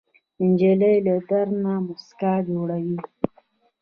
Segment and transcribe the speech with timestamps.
[0.49, 2.97] نجلۍ له درد نه موسکا جوړوي.